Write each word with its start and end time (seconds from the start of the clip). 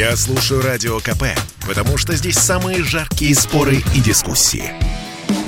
Я 0.00 0.16
слушаю 0.16 0.62
Радио 0.62 0.98
КП, 0.98 1.24
потому 1.68 1.98
что 1.98 2.16
здесь 2.16 2.38
самые 2.38 2.82
жаркие 2.82 3.34
споры 3.34 3.82
и 3.94 4.00
дискуссии. 4.00 4.64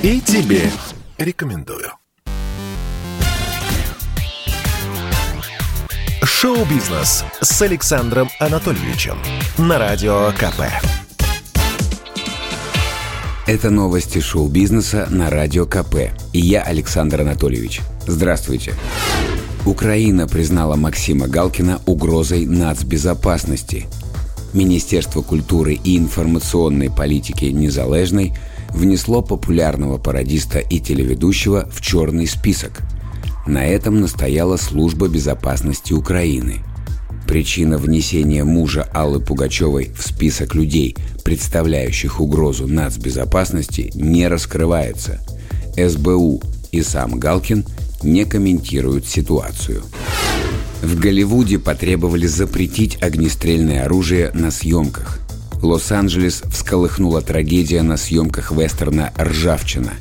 И 0.03 0.21
тебе 0.21 0.71
рекомендую. 1.17 1.91
Шоу-бизнес 6.23 7.25
с 7.41 7.63
Александром 7.63 8.29
Анатольевичем 8.41 9.17
на 9.57 9.79
Радио 9.79 10.31
КП. 10.33 10.65
Это 13.47 13.71
новости 13.71 14.21
шоу-бизнеса 14.21 15.07
на 15.09 15.31
Радио 15.31 15.65
КП. 15.65 16.13
И 16.35 16.41
я 16.41 16.61
Александр 16.63 17.23
Анатольевич. 17.23 17.81
Здравствуйте. 18.07 18.75
Украина 19.65 20.29
признала 20.29 20.77
Максима 20.77 21.27
Галкина 21.27 21.81
угрозой 21.87 22.45
нацбезопасности. 22.45 23.89
Министерство 24.53 25.23
культуры 25.23 25.75
и 25.83 25.97
информационной 25.97 26.91
политики 26.91 27.47
«Незалежной» 27.47 28.35
внесло 28.71 29.23
популярного 29.23 29.99
пародиста 29.99 30.59
и 30.59 30.79
телеведущего 30.79 31.69
в 31.73 31.81
черный 31.81 32.27
список. 32.27 32.83
На 33.47 33.67
этом 33.67 34.01
настояла 34.01 34.57
Служба 34.57 35.09
безопасности 35.09 35.93
Украины. 35.95 36.61
Причина 37.27 37.79
внесения 37.79 38.45
мужа 38.45 38.87
Аллы 38.93 39.21
Пугачевой 39.21 39.91
в 39.97 40.03
список 40.03 40.55
людей, 40.55 40.97
представляющих 41.25 42.21
угрозу 42.21 42.67
нацбезопасности, 42.67 43.91
не 43.95 44.29
раскрывается. 44.29 45.21
СБУ 45.77 46.43
и 46.73 46.83
сам 46.83 47.19
Галкин 47.19 47.65
не 48.03 48.27
комментируют 48.27 49.07
ситуацию. 49.07 49.83
В 50.83 50.99
Голливуде 50.99 51.61
потребовали 51.61 52.27
запретить 52.27 53.01
огнестрельное 53.03 53.85
оружие 53.85 54.33
на 54.35 54.51
съемках. 54.51 55.21
Лос-Анджелес 55.63 56.43
всколыхнула 56.51 57.23
трагедия 57.23 57.83
на 57.83 57.97
съемках 57.97 58.51
вестерна 58.51 59.13
«Ржавчина». 59.17 59.93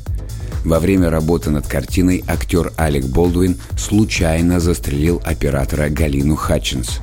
Во 0.64 0.80
время 0.80 1.08
работы 1.08 1.50
над 1.50 1.68
картиной 1.68 2.24
актер 2.26 2.72
Алек 2.76 3.06
Болдуин 3.06 3.58
случайно 3.78 4.58
застрелил 4.58 5.22
оператора 5.24 5.88
Галину 5.88 6.34
Хатчинс. 6.34 6.98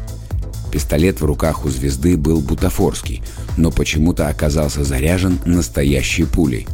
Пистолет 0.71 1.21
в 1.21 1.25
руках 1.25 1.65
у 1.65 1.69
звезды 1.69 2.17
был 2.17 2.41
бутафорский, 2.41 3.23
но 3.57 3.71
почему-то 3.71 4.27
оказался 4.27 4.83
заряжен 4.83 5.39
настоящей 5.45 6.25
пулей. 6.25 6.67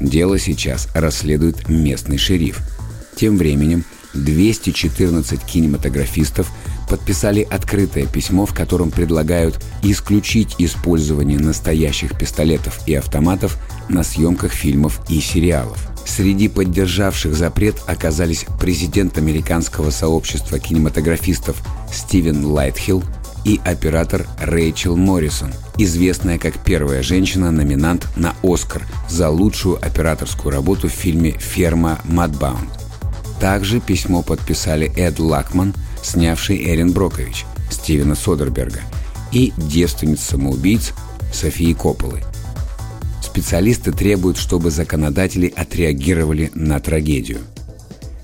Дело 0.00 0.38
сейчас 0.38 0.88
расследует 0.94 1.68
местный 1.68 2.18
шериф. 2.18 2.60
Тем 3.16 3.36
временем 3.36 3.84
214 4.14 5.40
кинематографистов 5.44 6.50
подписали 6.88 7.46
открытое 7.48 8.06
письмо, 8.06 8.46
в 8.46 8.54
котором 8.54 8.90
предлагают 8.90 9.62
исключить 9.82 10.56
использование 10.58 11.38
настоящих 11.38 12.18
пистолетов 12.18 12.80
и 12.86 12.94
автоматов 12.94 13.58
на 13.88 14.02
съемках 14.02 14.52
фильмов 14.52 15.00
и 15.08 15.20
сериалов. 15.20 15.78
Среди 16.04 16.48
поддержавших 16.48 17.34
запрет 17.34 17.76
оказались 17.86 18.46
президент 18.60 19.18
американского 19.18 19.90
сообщества 19.90 20.58
кинематографистов 20.58 21.62
Стивен 21.92 22.44
Лайтхилл 22.44 23.04
и 23.44 23.60
оператор 23.64 24.26
Рэйчел 24.40 24.96
Моррисон, 24.96 25.52
известная 25.78 26.38
как 26.38 26.58
первая 26.64 27.02
женщина-номинант 27.02 28.08
на 28.16 28.34
«Оскар» 28.42 28.82
за 29.08 29.30
лучшую 29.30 29.76
операторскую 29.76 30.52
работу 30.52 30.88
в 30.88 30.92
фильме 30.92 31.32
«Ферма 31.32 32.00
Мадбаунд». 32.04 32.79
Также 33.40 33.80
письмо 33.80 34.22
подписали 34.22 34.92
Эд 34.96 35.18
Лакман, 35.18 35.74
снявший 36.02 36.62
Эрин 36.62 36.92
Брокович, 36.92 37.46
Стивена 37.70 38.14
Содерберга, 38.14 38.82
и 39.32 39.52
девственница 39.56 40.32
самоубийц 40.32 40.92
Софии 41.32 41.72
Копполы. 41.72 42.20
Специалисты 43.22 43.92
требуют, 43.92 44.36
чтобы 44.36 44.70
законодатели 44.70 45.52
отреагировали 45.56 46.50
на 46.54 46.80
трагедию. 46.80 47.38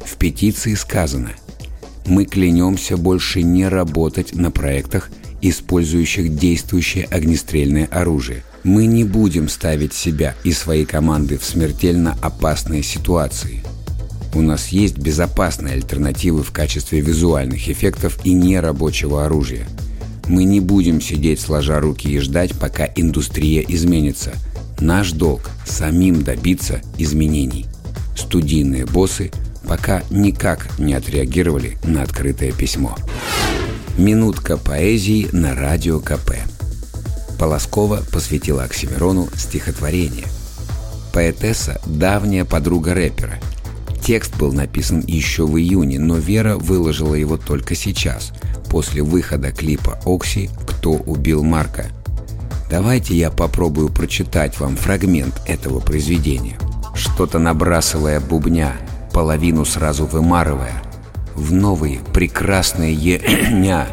В 0.04 0.16
петиции 0.16 0.74
сказано 0.74 1.30
«Мы 2.06 2.26
клянемся 2.26 2.96
больше 2.96 3.42
не 3.42 3.68
работать 3.68 4.34
на 4.34 4.50
проектах, 4.50 5.10
использующих 5.40 6.36
действующее 6.36 7.04
огнестрельное 7.04 7.86
оружие. 7.86 8.42
Мы 8.64 8.86
не 8.86 9.04
будем 9.04 9.48
ставить 9.48 9.94
себя 9.94 10.34
и 10.44 10.52
свои 10.52 10.84
команды 10.84 11.38
в 11.38 11.44
смертельно 11.44 12.16
опасные 12.20 12.82
ситуации. 12.82 13.62
У 14.36 14.42
нас 14.42 14.68
есть 14.68 14.98
безопасные 14.98 15.76
альтернативы 15.76 16.42
в 16.42 16.52
качестве 16.52 17.00
визуальных 17.00 17.70
эффектов 17.70 18.18
и 18.22 18.34
нерабочего 18.34 19.24
оружия. 19.24 19.66
Мы 20.28 20.44
не 20.44 20.60
будем 20.60 21.00
сидеть 21.00 21.40
сложа 21.40 21.80
руки 21.80 22.06
и 22.06 22.18
ждать, 22.18 22.52
пока 22.52 22.86
индустрия 22.96 23.64
изменится. 23.66 24.34
Наш 24.78 25.12
долг– 25.12 25.50
самим 25.64 26.22
добиться 26.22 26.82
изменений. 26.98 27.64
Студийные 28.14 28.84
боссы 28.84 29.30
пока 29.66 30.02
никак 30.10 30.68
не 30.78 30.92
отреагировали 30.92 31.78
на 31.82 32.02
открытое 32.02 32.52
письмо. 32.52 32.94
Минутка 33.96 34.58
поэзии 34.58 35.30
на 35.32 35.54
радио 35.54 35.98
КП. 35.98 36.32
Полоскова 37.38 38.02
посвятила 38.12 38.64
Оксимирону 38.64 39.30
стихотворение. 39.34 40.26
Поэтесса– 41.14 41.80
давняя 41.86 42.44
подруга 42.44 42.92
рэпера– 42.92 43.40
Текст 44.06 44.36
был 44.36 44.52
написан 44.52 45.02
еще 45.04 45.48
в 45.48 45.58
июне, 45.58 45.98
но 45.98 46.14
Вера 46.14 46.58
выложила 46.58 47.16
его 47.16 47.36
только 47.36 47.74
сейчас, 47.74 48.32
после 48.70 49.02
выхода 49.02 49.50
клипа 49.50 49.98
«Окси. 50.06 50.48
Кто 50.64 50.92
убил 50.92 51.42
Марка?». 51.42 51.86
Давайте 52.70 53.16
я 53.16 53.32
попробую 53.32 53.88
прочитать 53.88 54.60
вам 54.60 54.76
фрагмент 54.76 55.42
этого 55.44 55.80
произведения. 55.80 56.56
Что-то 56.94 57.40
набрасывая 57.40 58.20
бубня, 58.20 58.76
половину 59.12 59.64
сразу 59.64 60.06
вымарывая, 60.06 60.84
в 61.34 61.52
новые 61.52 61.98
прекрасные 62.14 63.18
дня, 63.50 63.88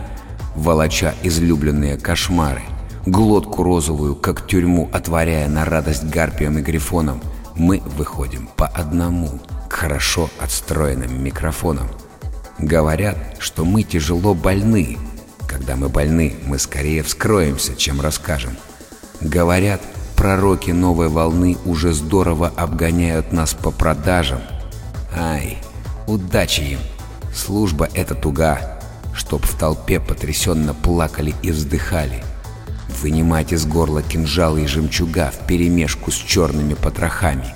волоча 0.56 1.16
излюбленные 1.24 1.98
кошмары, 1.98 2.62
глотку 3.08 3.64
розовую, 3.64 4.14
как 4.14 4.46
тюрьму, 4.46 4.92
отворяя 4.94 5.50
на 5.50 5.66
радость 5.66 6.04
гарпиям 6.04 6.60
и 6.60 6.62
грифонам, 6.62 7.20
мы 7.56 7.82
выходим 7.98 8.48
по 8.56 8.68
одному– 8.68 9.42
хорошо 9.74 10.30
отстроенным 10.40 11.24
микрофоном. 11.24 11.90
Говорят, 12.60 13.18
что 13.40 13.66
мы 13.66 13.84
тяжело 13.84 14.34
больны. 14.34 14.98
Когда 15.48 15.76
мы 15.76 15.90
больны, 15.90 16.36
мы 16.46 16.60
скорее 16.60 17.04
вскроемся, 17.04 17.76
чем 17.76 18.00
расскажем. 18.00 18.56
Говорят, 19.20 19.82
пророки 20.16 20.72
новой 20.72 21.10
волны 21.10 21.58
уже 21.66 21.94
здорово 21.94 22.52
обгоняют 22.56 23.34
нас 23.34 23.54
по 23.54 23.72
продажам. 23.72 24.42
Ай, 25.16 25.58
удачи 26.08 26.62
им. 26.62 26.80
Служба 27.34 27.90
эта 27.94 28.16
туга, 28.16 28.80
чтоб 29.14 29.44
в 29.44 29.58
толпе 29.58 30.00
потрясенно 30.00 30.74
плакали 30.74 31.34
и 31.42 31.52
вздыхали. 31.52 32.24
Вынимать 33.02 33.52
из 33.52 33.66
горла 33.66 34.02
кинжалы 34.02 34.64
и 34.64 34.68
жемчуга 34.68 35.32
вперемешку 35.32 36.12
с 36.12 36.16
черными 36.16 36.76
потрохами. 36.76 37.54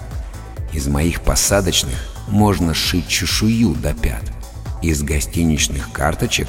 Из 0.78 0.88
моих 0.88 1.22
посадочных 1.22 1.98
можно 2.28 2.76
сшить 2.76 3.08
чешую 3.08 3.74
до 3.74 3.96
пят. 3.96 4.22
Из 4.84 5.02
гостиничных 5.02 5.92
карточек 5.92 6.48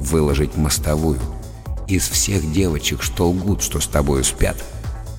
выложить 0.00 0.56
мостовую. 0.56 1.20
Из 1.86 2.08
всех 2.08 2.50
девочек, 2.50 3.02
что 3.02 3.28
лгут, 3.28 3.62
что 3.62 3.78
с 3.78 3.86
тобою 3.86 4.24
спят. 4.24 4.56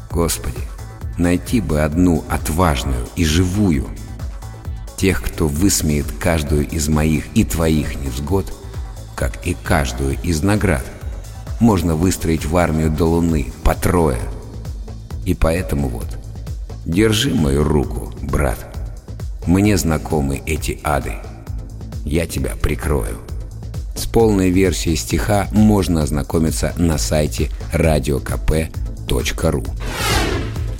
Господи, 0.10 0.58
найти 1.20 1.62
бы 1.62 1.82
одну 1.84 2.24
отважную 2.28 3.08
и 3.16 3.24
живую. 3.24 3.88
Тех, 4.98 5.22
кто 5.22 5.48
высмеет 5.48 6.08
каждую 6.20 6.68
из 6.68 6.90
моих 6.90 7.26
и 7.36 7.44
твоих 7.44 7.98
невзгод, 8.04 8.52
как 9.16 9.46
и 9.46 9.54
каждую 9.54 10.20
из 10.24 10.42
наград, 10.42 10.86
можно 11.60 11.96
выстроить 11.96 12.48
в 12.48 12.58
армию 12.58 12.90
до 12.90 13.06
луны 13.06 13.54
по 13.64 13.76
трое. 13.76 14.18
И 15.24 15.36
поэтому 15.36 15.88
вот, 15.88 16.08
держи 16.84 17.36
мою 17.36 17.64
руку, 17.64 18.09
брат. 18.22 18.58
Мне 19.46 19.78
знакомы 19.78 20.42
эти 20.46 20.80
ады. 20.84 21.14
Я 22.06 22.26
тебя 22.26 22.56
прикрою. 22.56 23.18
С 23.96 24.06
полной 24.06 24.50
версией 24.50 24.96
стиха 24.96 25.48
можно 25.52 26.04
ознакомиться 26.04 26.74
на 26.78 26.98
сайте 26.98 27.50
radiokp.ru. 27.74 29.68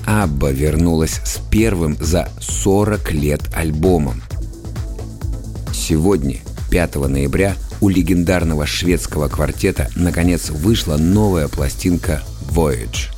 Абба 0.06 0.52
вернулась 0.52 1.22
с 1.26 1.40
первым 1.52 1.98
за 2.00 2.30
40 2.40 3.12
лет 3.12 3.42
альбомом. 3.54 4.24
Сегодня, 5.74 6.38
5 6.72 6.96
ноября, 6.96 7.56
у 7.82 7.90
легендарного 7.90 8.66
шведского 8.66 9.28
квартета 9.28 9.90
наконец 9.96 10.50
вышла 10.50 10.98
новая 10.98 11.48
пластинка 11.48 12.24
«Voyage». 12.50 13.10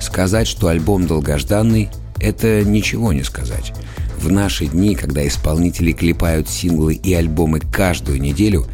Сказать, 0.00 0.48
что 0.48 0.68
альбом 0.68 1.06
долгожданный– 1.06 1.90
это 2.22 2.64
ничего 2.64 3.12
не 3.12 3.24
сказать. 3.24 3.72
В 4.18 4.30
наши 4.30 4.66
дни, 4.66 4.94
когда 4.94 5.26
исполнители 5.26 5.92
клепают 5.92 6.48
синглы 6.48 6.94
и 6.94 7.12
альбомы 7.12 7.60
каждую 7.60 8.20
неделю, 8.20 8.66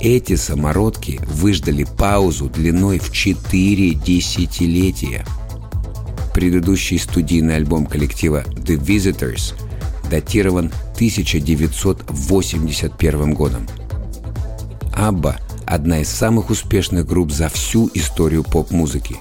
Эти 0.00 0.36
самородки 0.36 1.20
выждали 1.26 1.84
паузу 1.84 2.48
длиной 2.50 2.98
в 2.98 3.10
4 3.10 3.94
десятилетия. 3.94 5.24
Предыдущий 6.34 6.98
студийный 6.98 7.56
альбом 7.56 7.86
коллектива 7.86 8.44
The 8.56 8.78
Visitors 8.78 9.54
датирован 10.10 10.70
1981 10.96 13.34
годом. 13.34 13.66
Абба– 14.92 15.38
одна 15.66 16.00
из 16.00 16.10
самых 16.10 16.50
успешных 16.50 17.06
групп 17.06 17.32
за 17.32 17.48
всю 17.48 17.90
историю 17.94 18.44
поп-музыки. 18.44 19.16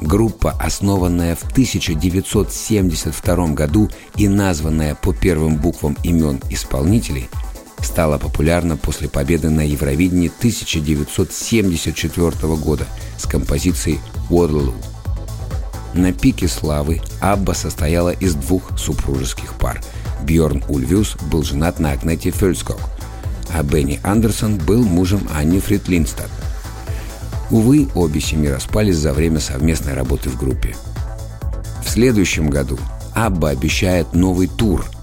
Группа, 0.00 0.52
основанная 0.52 1.36
в 1.36 1.44
1972 1.50 3.48
году 3.48 3.90
и 4.16 4.28
названная 4.28 4.94
по 4.94 5.12
первым 5.12 5.56
буквам 5.56 5.96
имен 6.02 6.40
исполнителей– 6.50 7.28
стала 7.84 8.18
популярна 8.18 8.76
после 8.76 9.08
победы 9.08 9.48
на 9.50 9.62
Евровидении 9.62 10.28
1974 10.28 12.56
года 12.56 12.86
с 13.18 13.26
композицией 13.26 13.98
«Waterloo». 14.28 14.74
На 15.94 16.12
пике 16.12 16.46
славы 16.46 17.00
Абба 17.20 17.52
состояла 17.52 18.10
из 18.10 18.34
двух 18.34 18.78
супружеских 18.78 19.54
пар. 19.54 19.82
Бьорн 20.22 20.62
Ульвиус 20.68 21.16
был 21.30 21.42
женат 21.42 21.80
на 21.80 21.90
Агнете 21.90 22.30
Фельскок, 22.30 22.78
а 23.52 23.64
Бенни 23.64 23.98
Андерсон 24.04 24.58
был 24.58 24.84
мужем 24.84 25.26
Анни 25.34 25.58
Фрид 25.58 25.88
Линдстад. 25.88 26.30
Увы, 27.50 27.88
обе 27.94 28.20
семьи 28.20 28.48
распались 28.48 28.96
за 28.96 29.12
время 29.12 29.40
совместной 29.40 29.94
работы 29.94 30.28
в 30.30 30.38
группе. 30.38 30.76
В 31.84 31.88
следующем 31.88 32.48
году 32.48 32.78
Абба 33.14 33.50
обещает 33.50 34.14
новый 34.14 34.46
тур– 34.46 34.84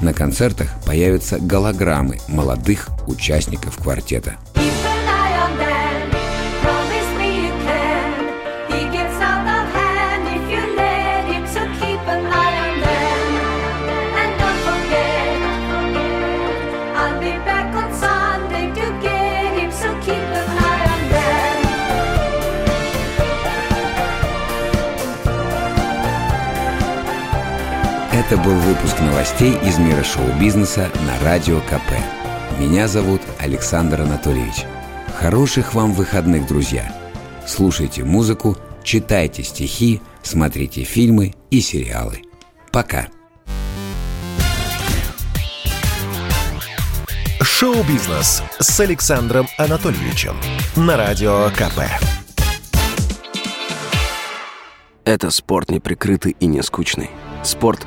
на 0.00 0.14
концертах 0.14 0.68
появятся 0.86 1.38
голограммы 1.40 2.18
молодых 2.28 2.88
участников 3.08 3.78
квартета. 3.78 4.36
Это 28.30 28.36
был 28.42 28.56
выпуск 28.56 29.00
новостей 29.00 29.56
из 29.64 29.78
мира 29.78 30.04
шоу-бизнеса 30.04 30.90
на 31.06 31.18
Радио 31.24 31.60
КП. 31.60 31.94
Меня 32.58 32.86
зовут 32.86 33.22
Александр 33.38 34.02
Анатольевич. 34.02 34.66
Хороших 35.18 35.72
вам 35.72 35.94
выходных, 35.94 36.46
друзья! 36.46 36.94
Слушайте 37.46 38.04
музыку, 38.04 38.58
читайте 38.84 39.42
стихи, 39.42 40.02
смотрите 40.22 40.84
фильмы 40.84 41.32
и 41.50 41.62
сериалы. 41.62 42.20
Пока! 42.70 43.08
Шоу-бизнес 47.40 48.42
с 48.58 48.80
Александром 48.80 49.46
Анатольевичем 49.56 50.36
на 50.76 50.98
Радио 50.98 51.48
КП. 51.56 51.80
Это 55.06 55.30
спорт 55.30 55.70
неприкрытый 55.70 56.36
и 56.38 56.44
не 56.44 56.62
скучный. 56.62 57.08
Спорт, 57.42 57.86